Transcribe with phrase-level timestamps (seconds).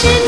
[0.00, 0.27] should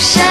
[0.00, 0.29] 高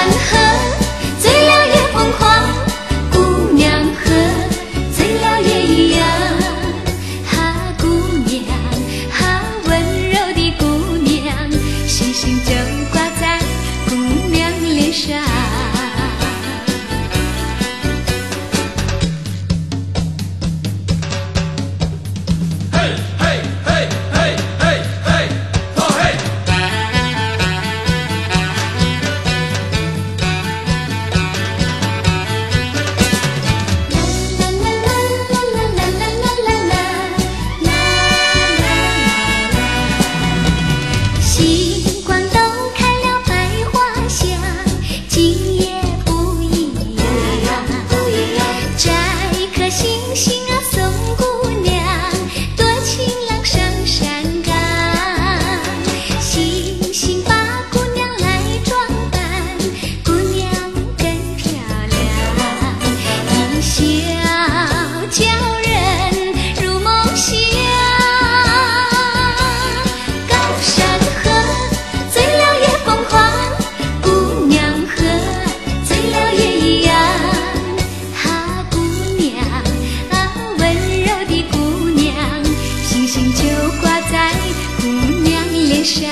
[85.92, 86.08] 山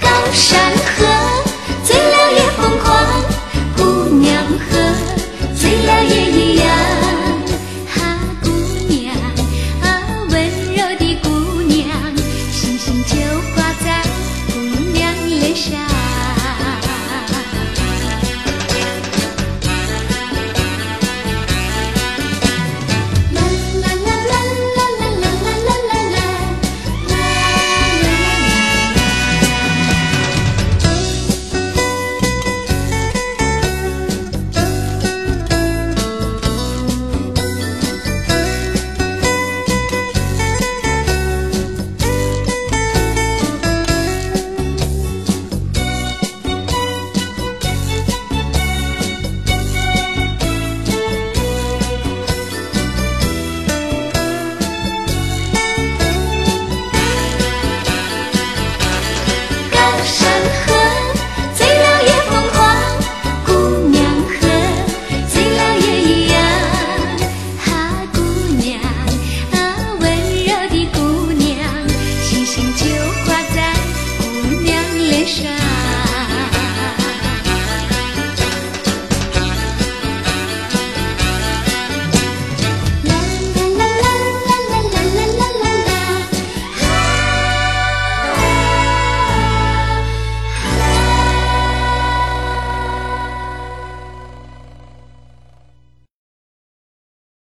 [0.00, 0.65] 高山